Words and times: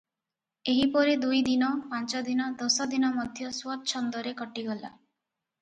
ଏହିପରି 0.71 1.11
ଦୁଇଦିନ, 1.25 1.67
ପାଞ୍ଚଦିନ 1.91 2.47
ଦଶ 2.63 2.89
ଦିନ 2.95 3.13
ମଧ୍ୟ 3.19 3.51
ସ୍ୱଚ୍ଛନ୍ଦରେ 3.59 4.33
କଟି 4.41 4.65
ଗଲା। 4.73 4.93